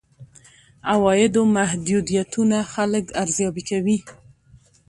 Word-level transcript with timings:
عوایدو 0.93 1.41
محدودیتونه 1.55 2.57
خلک 2.73 3.05
ارزيابي 3.21 3.63
کوي. 3.69 3.97